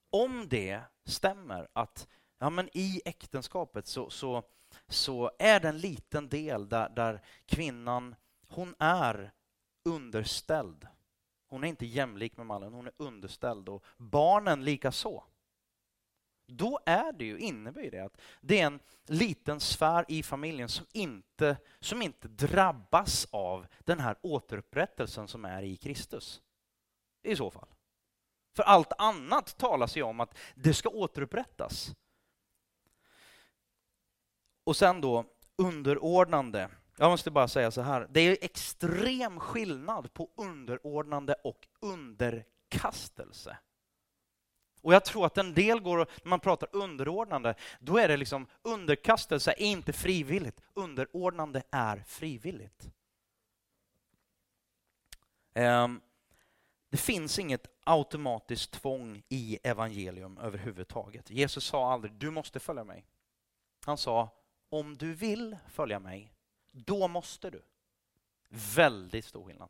[0.10, 4.44] Om det stämmer att ja, men i äktenskapet så, så,
[4.88, 8.16] så är det en liten del där, där kvinnan
[8.48, 9.34] hon är
[9.84, 10.88] underställd.
[11.48, 15.24] Hon är inte jämlik med mannen, hon är underställd och barnen lika så.
[16.48, 20.86] Då är det ju, innebär det att det är en liten sfär i familjen som
[20.92, 26.42] inte, som inte drabbas av den här återupprättelsen som är i Kristus.
[27.24, 27.68] I så fall.
[28.56, 31.96] För allt annat talas ju om att det ska återupprättas.
[34.64, 40.30] Och sen då underordnande jag måste bara säga så här, det är extrem skillnad på
[40.36, 43.58] underordnande och underkastelse.
[44.82, 48.48] Och jag tror att en del går, när man pratar underordnande, då är det liksom
[48.62, 52.90] underkastelse är inte frivilligt, underordnande är frivilligt.
[55.54, 56.02] Ehm,
[56.90, 61.30] det finns inget automatiskt tvång i evangelium överhuvudtaget.
[61.30, 63.06] Jesus sa aldrig, du måste följa mig.
[63.86, 64.30] Han sa,
[64.70, 66.33] om du vill följa mig,
[66.74, 67.62] då måste du.
[68.50, 69.70] Väldigt stor skillnad.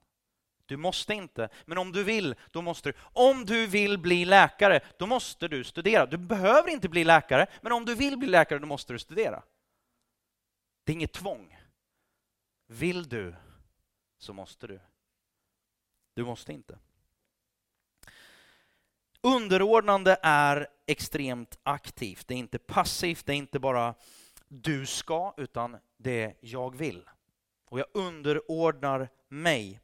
[0.65, 2.97] Du måste inte, men om du vill, då måste du.
[3.01, 6.05] Om du vill bli läkare, då måste du studera.
[6.05, 9.43] Du behöver inte bli läkare, men om du vill bli läkare, då måste du studera.
[10.83, 11.57] Det är inget tvång.
[12.67, 13.35] Vill du,
[14.17, 14.79] så måste du.
[16.13, 16.77] Du måste inte.
[19.21, 22.27] Underordnande är extremt aktivt.
[22.27, 23.95] Det är inte passivt, det är inte bara
[24.53, 27.09] du ska, utan det är jag vill.
[27.65, 29.79] Och jag underordnar mig.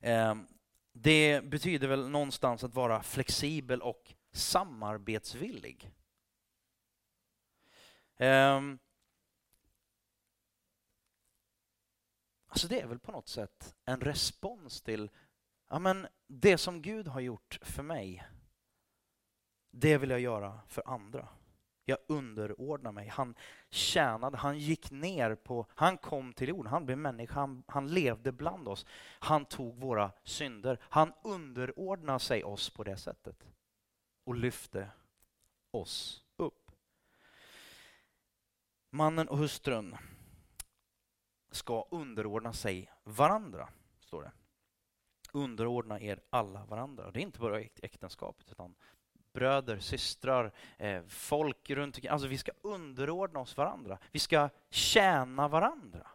[0.00, 0.46] Ehm,
[0.92, 5.90] det betyder väl någonstans att vara flexibel och samarbetsvillig.
[8.16, 8.78] Ehm,
[12.46, 15.10] alltså det är väl på något sätt en respons till
[15.68, 18.24] ja, men det som Gud har gjort för mig,
[19.70, 21.28] det vill jag göra för andra.
[21.84, 23.08] Jag underordnar mig.
[23.08, 23.34] Han
[23.70, 28.32] tjänade, han gick ner på, han kom till jorden, han blev människa, han, han levde
[28.32, 28.86] bland oss.
[29.18, 33.46] Han tog våra synder, han underordnade sig oss på det sättet
[34.24, 34.90] och lyfte
[35.70, 36.70] oss upp.
[38.90, 39.96] Mannen och hustrun
[41.50, 43.68] ska underordna sig varandra,
[44.00, 44.32] står det.
[45.32, 47.10] Underordna er alla varandra.
[47.10, 48.74] Det är inte bara äktenskapet, utan
[49.34, 52.10] bröder, systrar, eh, folk runt omkring.
[52.10, 53.98] Alltså vi ska underordna oss varandra.
[54.12, 56.06] Vi ska tjäna varandra.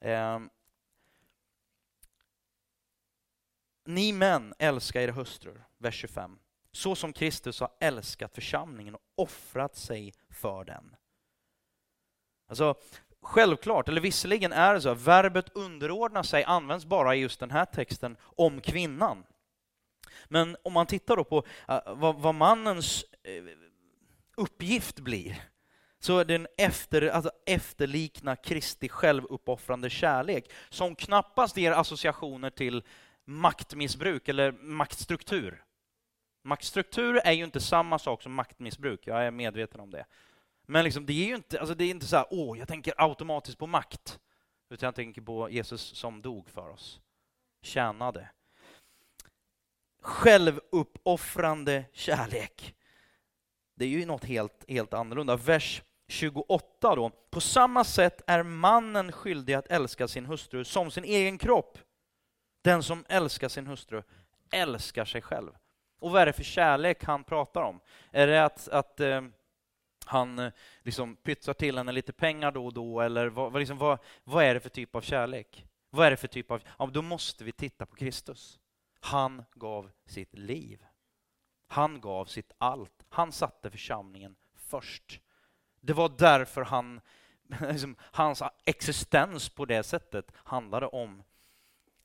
[0.00, 0.50] Ehm,
[3.84, 6.38] ni män, älska era hustrur, vers 25.
[6.72, 10.96] Så som Kristus har älskat församlingen och offrat sig för den.
[12.48, 12.74] Alltså,
[13.20, 17.64] självklart, eller visserligen är det så, verbet underordna sig används bara i just den här
[17.64, 19.24] texten om kvinnan.
[20.28, 23.44] Men om man tittar då på eh, vad, vad, mannens eh,
[24.36, 25.42] uppgift blir,
[25.98, 32.82] så är den efter, alltså efterlikna Kristi självuppoffrande kärlek, som knappast ger associationer till
[33.24, 35.64] maktmissbruk eller maktstruktur.
[36.44, 40.06] Maktstruktur är ju inte samma sak som maktmissbruk, jag är medveten om det.
[40.66, 42.94] Men liksom, det är ju inte, alltså det är inte så här, åh, jag tänker
[42.96, 44.20] automatiskt på makt.
[44.70, 47.00] Utan jag tänker på Jesus som dog för oss.
[47.62, 48.28] Tjänade
[50.06, 52.74] självuppoffrande kärlek.
[53.74, 55.36] Det är ju något helt, helt annorlunda.
[55.36, 57.10] Vers 28 då.
[57.30, 61.78] På samma sätt är mannen skyldig att älska sin hustru som sin egen kropp.
[62.62, 64.02] Den som älskar sin hustru
[64.52, 65.50] älskar sig själv.
[65.98, 67.80] Och vad är det för kärlek han pratar om?
[68.10, 69.22] Är det att, att eh,
[70.04, 73.98] han eh, liksom pytsar till henne lite pengar då och då, eller vad, liksom, vad,
[74.24, 75.66] vad är det för typ av kärlek?
[75.90, 76.62] Vad är det för typ av...
[76.78, 78.58] Ja, då måste vi titta på Kristus.
[79.06, 80.84] Han gav sitt liv.
[81.66, 83.04] Han gav sitt allt.
[83.08, 85.20] Han satte församlingen först.
[85.80, 87.00] Det var därför han,
[87.60, 91.22] liksom, hans existens på det sättet handlade om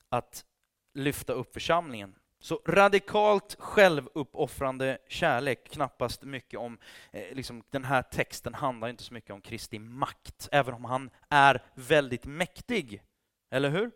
[0.09, 0.45] att
[0.93, 2.15] lyfta upp församlingen.
[2.39, 6.77] Så radikalt självuppoffrande kärlek, knappast mycket om,
[7.11, 11.09] eh, liksom, den här texten handlar inte så mycket om Kristi makt, även om han
[11.29, 13.03] är väldigt mäktig.
[13.49, 13.91] Eller hur?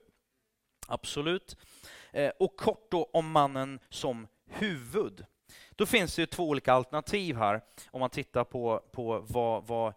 [0.87, 1.57] Absolut.
[2.15, 5.25] Eh, och kort då om mannen som huvud.
[5.75, 9.93] Då finns det ju två olika alternativ här om man tittar på, på vad, vad,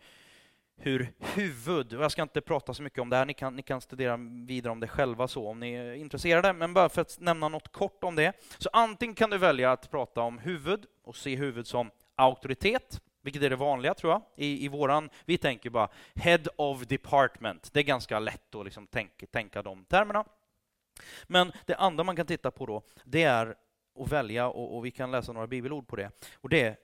[0.77, 3.63] hur huvud, och jag ska inte prata så mycket om det här, ni kan, ni
[3.63, 7.21] kan studera vidare om det själva så om ni är intresserade, men bara för att
[7.21, 8.33] nämna något kort om det.
[8.59, 13.43] Så antingen kan du välja att prata om huvud och se huvud som auktoritet, vilket
[13.43, 14.23] är det vanliga tror jag.
[14.37, 18.87] I, i våran, vi tänker bara head of department, det är ganska lätt att liksom
[18.87, 20.25] tänka, tänka de termerna.
[21.27, 23.57] Men det andra man kan titta på då, det är
[24.01, 26.77] att välja, och, och vi kan läsa några bibelord på det, och det är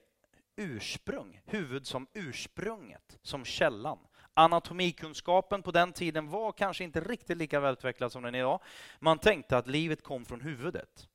[0.55, 3.99] ursprung, huvud som ursprunget, som källan.
[4.33, 8.61] Anatomikunskapen på den tiden var kanske inte riktigt lika välutvecklad som den är idag.
[8.99, 11.07] Man tänkte att livet kom från huvudet.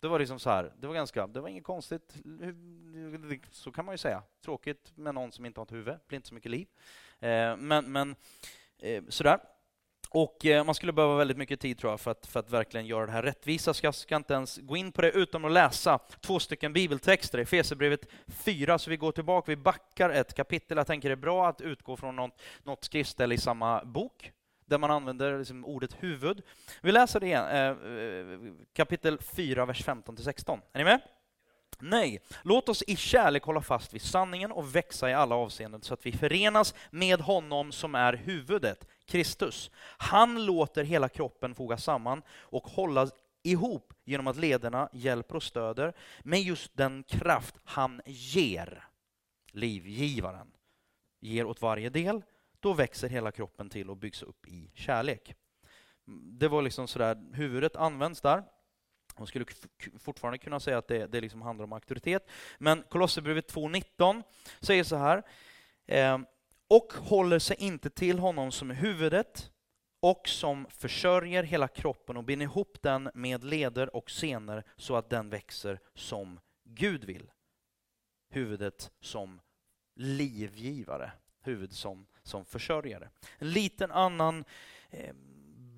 [0.00, 2.16] Det var liksom så här, det var ganska, det var inget konstigt,
[3.50, 4.22] så kan man ju säga.
[4.44, 6.68] Tråkigt med någon som inte har ett huvud, det blir inte så mycket liv.
[7.20, 8.16] Eh, men, men
[8.78, 9.38] eh, sådär.
[10.14, 12.86] Och eh, man skulle behöva väldigt mycket tid tror jag för att, för att verkligen
[12.86, 13.74] göra det här rättvisa.
[13.74, 17.38] Så jag ska inte ens gå in på det utan att läsa två stycken bibeltexter.
[17.38, 20.76] Efesierbrevet 4, så vi går tillbaka, vi backar ett kapitel.
[20.76, 24.32] Jag tänker det är bra att utgå från något, något skriftställe i samma bok
[24.66, 26.42] där man använder liksom ordet huvud.
[26.82, 30.60] Vi läser det igen, eh, eh kapitel 4, vers 15-16.
[30.72, 31.00] Är ni med?
[31.78, 35.94] Nej, låt oss i kärlek hålla fast vid sanningen och växa i alla avseenden så
[35.94, 39.70] att vi förenas med honom som är huvudet, Kristus.
[39.98, 45.92] Han låter hela kroppen fogas samman och hållas ihop genom att lederna hjälper och stöder
[46.22, 48.84] med just den kraft han ger,
[49.52, 50.52] livgivaren.
[51.20, 52.22] ger åt varje del,
[52.60, 55.34] då växer hela kroppen till och byggs upp i kärlek.
[56.06, 58.44] Det var liksom sådär, huvudet används där.
[59.18, 59.44] Man skulle
[59.98, 62.30] fortfarande kunna säga att det, det liksom handlar om auktoritet.
[62.58, 64.22] Men Kolosserbrevet 2.19
[64.60, 65.22] säger så här.
[65.86, 66.18] Eh,
[66.68, 69.50] och håller sig inte till honom som är huvudet
[70.00, 75.10] och som försörjer hela kroppen och binder ihop den med leder och senor så att
[75.10, 77.30] den växer som Gud vill.
[78.30, 79.40] Huvudet som
[79.94, 81.12] livgivare,
[81.42, 83.10] huvudet som, som försörjare.
[83.38, 84.44] En liten annan
[84.90, 85.14] eh,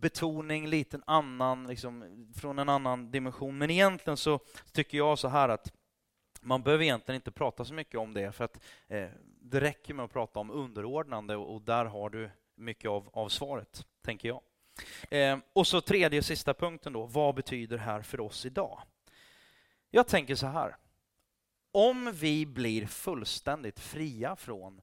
[0.00, 3.58] betoning, liten annan, liksom, från en annan dimension.
[3.58, 4.40] Men egentligen så
[4.72, 5.72] tycker jag så här att
[6.40, 9.08] man behöver egentligen inte prata så mycket om det, för att eh,
[9.50, 13.86] det räcker med att prata om underordnande och, där har du mycket av, av svaret,
[14.02, 14.42] tänker jag.
[15.10, 18.82] Eh, och så tredje och sista punkten då, vad betyder det här för oss idag?
[19.90, 20.76] Jag tänker så här,
[21.72, 24.80] om vi blir fullständigt fria från,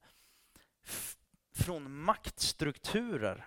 [1.54, 3.46] från maktstrukturer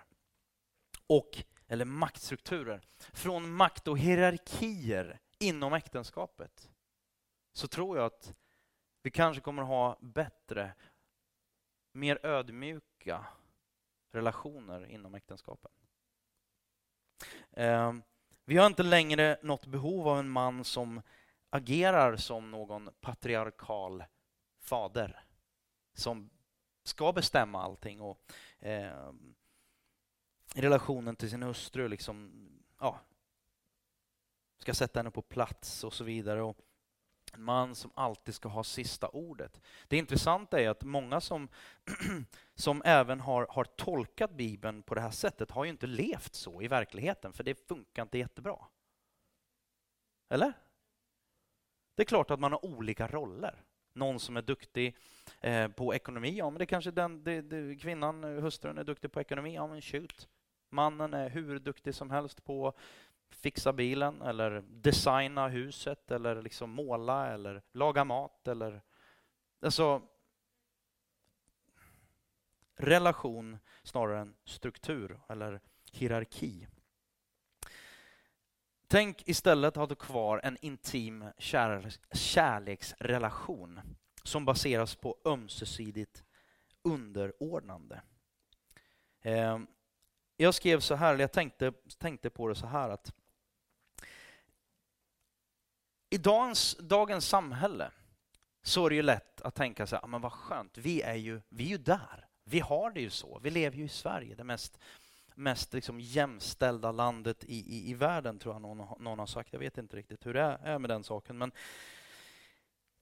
[1.08, 2.82] och eller maktstrukturer,
[3.14, 6.70] från makt och hierarkier inom äktenskapet,
[7.54, 8.34] så tror jag att
[9.02, 10.74] vi kanske kommer ha bättre,
[11.98, 13.26] mer ödmjuka
[14.12, 15.72] relationer inom äktenskapen.
[17.52, 18.04] Ehm,
[18.46, 21.02] vi har inte längre något behov av en man som
[21.50, 24.04] agerar som någon patriarkal
[24.60, 25.24] fader
[25.94, 26.30] som
[26.84, 29.14] ska bestämma allting och eh,
[30.56, 33.00] relationen till sin hustru liksom, ja,
[34.58, 36.42] ska sätta henne på plats och så vidare.
[36.42, 36.58] Och
[37.34, 39.62] en man som alltid ska ha sista ordet.
[39.88, 41.50] Det intressanta är att många som,
[42.56, 46.62] som även har, har tolkat Bibeln på det här sättet har ju inte levt så
[46.62, 48.58] i verkligheten, för det funkar inte jättebra.
[50.30, 50.54] Eller?
[51.96, 53.64] Det är klart att man har olika roller.
[53.94, 54.96] Någon som är duktig
[55.42, 59.22] eh, på ekonomi, ja men det kanske den, det, det, kvinnan, hustrun är duktig på
[59.22, 60.28] ekonomi, ja men shoot.
[60.70, 62.74] Mannen är hur duktig som helst på
[63.30, 68.82] fixa bilen eller designa huset eller liksom måla eller laga mat eller
[69.62, 70.02] alltså
[72.76, 75.62] relation snarare än struktur eller
[75.92, 76.68] hierarki.
[78.88, 81.26] Tänk istället att ha kvar en intim
[82.12, 83.82] kärleksrelation
[84.24, 86.24] som baseras på ömsesidigt
[86.82, 88.02] underordnande.
[89.22, 89.60] Eh,
[90.38, 93.14] jag skrev så här, eller jag tänkte, tänkte på det så här att
[96.10, 97.92] i dagens, dagens samhälle
[98.64, 101.16] så är det ju lätt att tänka så här, ah, men vad skönt, vi är
[101.16, 102.28] ju, vi är ju där.
[102.44, 103.40] Vi har det ju så.
[103.40, 104.80] Vi lever ju i Sverige, det mest,
[105.36, 109.54] mest liksom jämställda landet i, i, i världen, tror jag någon, någon har sagt.
[109.54, 111.38] Jag vet inte riktigt hur det är med den saken.
[111.38, 111.52] Men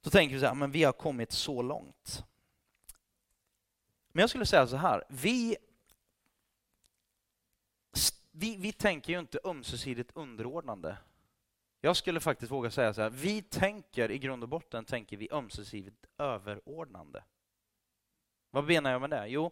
[0.00, 2.24] då tänker vi så här, ah, men vi har kommit så långt.
[4.12, 5.56] Men jag skulle säga så här, vi
[8.38, 10.96] vi, vi tänker ju inte ömsesidigt underordnande.
[11.86, 15.28] Jag skulle faktiskt våga säga så här, vi tänker i grund och botten tänker vi
[15.30, 17.24] ömsesidigt överordnande.
[18.50, 19.26] Vad menar jag med det?
[19.26, 19.50] Jo,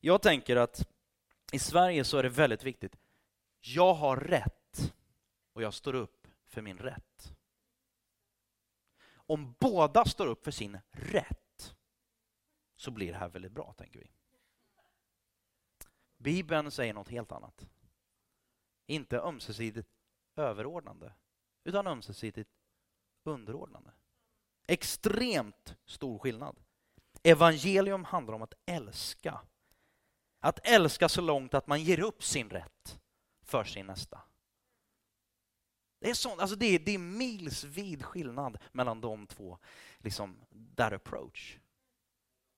[0.00, 0.88] jag tänker att
[1.52, 2.96] i Sverige så är det väldigt viktigt.
[3.60, 4.94] Jag har rätt
[5.52, 7.36] och jag står upp för min rätt.
[9.08, 11.76] Om båda står upp för sin rätt
[12.76, 14.10] så blir det här väldigt bra, tänker vi.
[16.16, 17.68] Bibeln säger något helt annat.
[18.86, 19.88] Inte ömsesidigt
[20.36, 21.12] överordnande,
[21.66, 22.50] utan ömsesidigt
[23.24, 23.90] underordnande.
[24.66, 26.56] Extremt stor skillnad.
[27.22, 29.40] Evangelium handlar om att älska.
[30.40, 33.00] Att älska så långt att man ger upp sin rätt
[33.42, 34.20] för sin nästa.
[36.00, 39.58] Det är, sånt, alltså det är, det är milsvid skillnad mellan de två,
[39.98, 40.40] liksom,
[40.76, 41.58] that approach.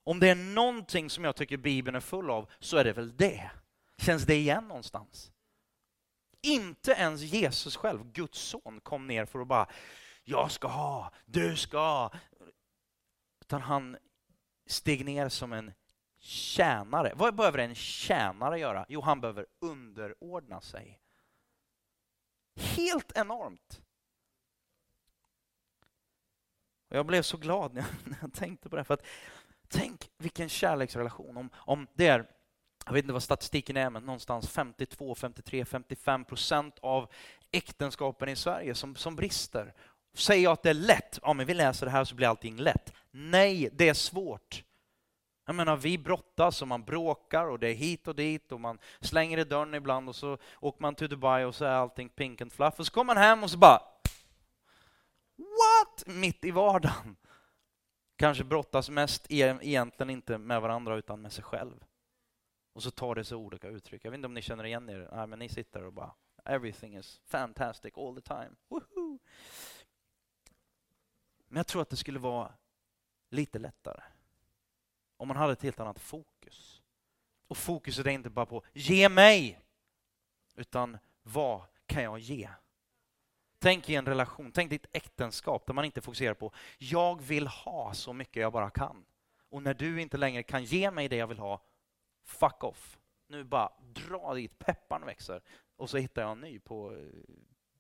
[0.05, 3.17] Om det är någonting som jag tycker Bibeln är full av så är det väl
[3.17, 3.51] det.
[3.97, 5.33] Känns det igen någonstans?
[6.43, 9.67] Inte ens Jesus själv, Guds son, kom ner för att bara,
[10.25, 12.11] jag ska ha, du ska.
[13.41, 13.97] Utan han
[14.67, 15.73] steg ner som en
[16.19, 17.13] tjänare.
[17.17, 18.87] Vad behöver en tjänare göra?
[18.89, 21.01] Jo, han behöver underordna sig.
[22.57, 23.83] Helt enormt.
[26.89, 28.85] jag blev så glad när jag, när jag tänkte på det.
[28.85, 29.07] För att,
[29.69, 31.37] tänk vilken kärleksrelation.
[31.37, 32.27] Om, om det är
[32.89, 37.11] jag vet inte vad statistiken är, men någonstans 52, 53, 55 procent av
[37.51, 39.75] äktenskapen i Sverige som, som brister.
[40.15, 41.19] Säger jag att det är lätt?
[41.23, 42.93] Ja, men vi läser det här så blir allting lätt.
[43.11, 44.63] Nej, det är svårt.
[45.47, 48.79] Jag menar, vi brottas och man bråkar och det är hit och dit och man
[49.01, 52.41] slänger i dörren ibland och så åker man till Dubai och så är allting pink
[52.41, 53.81] and fluff och så kommer man hem och så bara
[55.37, 56.07] What?
[56.07, 57.17] Mitt i vardagen.
[58.17, 61.85] kanske brottas mest e-, egentligen inte med varandra utan med sig själv.
[62.79, 64.05] Och så tar det sig olika uttryck.
[64.05, 65.09] Jag vet inte om ni känner igen er?
[65.13, 66.15] Nej, men ni sitter och bara
[66.45, 68.51] Everything is fantastic all the time.
[68.69, 69.19] Woohoo!
[71.49, 72.53] Men jag tror att det skulle vara
[73.31, 74.03] lite lättare
[75.17, 76.83] om man hade ett helt annat fokus.
[77.49, 79.61] Och fokuset är inte bara på ge mig,
[80.55, 82.49] utan vad kan jag ge?
[83.59, 87.95] Tänk i en relation, tänk ditt äktenskap där man inte fokuserar på jag vill ha
[87.95, 89.05] så mycket jag bara kan.
[89.51, 91.63] Och när du inte längre kan ge mig det jag vill ha,
[92.29, 92.99] fuck off.
[93.27, 95.43] Nu bara dra dit, pepparn växer.
[95.77, 96.99] Och så hittar jag en ny på eh,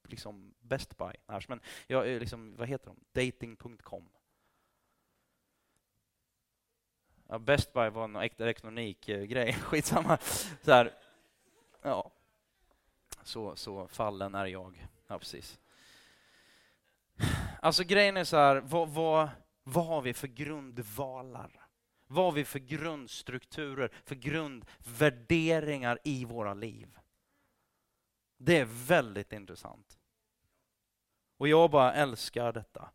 [0.05, 1.13] liksom Best Buy.
[1.49, 3.25] Men jag, liksom, vad heter de?
[3.25, 4.09] Dating.com.
[7.27, 9.49] Ja, Best Buy var en elektronikgrej.
[9.49, 10.19] Eh, Skitsamma.
[10.63, 10.95] Så här.
[11.83, 12.11] Ja.
[13.23, 14.87] Så, så fallen är jag.
[15.07, 15.61] Ja, precis.
[17.63, 19.29] Alltså grejen är så här, vad, vad,
[19.63, 21.68] vad har vi för grundvalar?
[22.09, 26.99] Vad har vi för grundstrukturer, för grundvärderingar i våra liv?
[28.37, 29.99] Det är väldigt intressant.
[31.37, 32.91] Och jag bara älskar detta.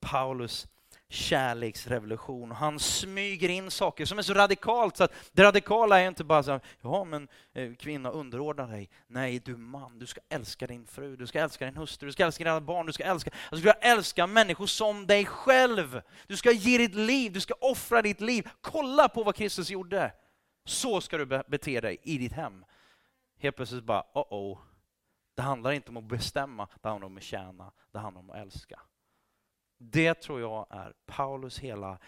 [0.00, 0.68] Paulus
[1.14, 2.50] kärleksrevolution.
[2.50, 6.42] Han smyger in saker som är så radikalt så att det radikala är inte bara
[6.42, 8.90] så här, ja men eh, kvinna underordna dig.
[9.06, 12.24] Nej, du man, du ska älska din fru, du ska älska din hustru, du ska
[12.24, 16.02] älska dina barn, du ska älska, alltså, du ska älska människor som dig själv.
[16.26, 18.48] Du ska ge ditt liv, du ska offra ditt liv.
[18.60, 20.12] Kolla på vad Kristus gjorde.
[20.64, 22.64] Så ska du bete dig i ditt hem.
[23.38, 24.58] Helt plötsligt bara, oh oh.
[25.36, 28.36] Det handlar inte om att bestämma, det handlar om att tjäna, det handlar om att
[28.36, 28.80] älska.
[29.90, 31.98] Det tror jag är Paulus hela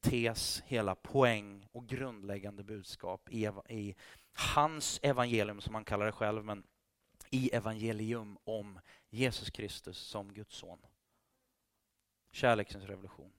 [0.00, 3.94] tes, hela poäng och grundläggande budskap i, i
[4.32, 6.62] hans evangelium, som han kallar det själv, men
[7.30, 8.80] i evangelium om
[9.10, 10.78] Jesus Kristus som Guds son.
[12.32, 13.32] Kärlekens revolution.